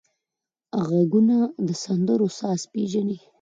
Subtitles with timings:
[0.85, 3.17] غوږونه د سندرو ساز پېژني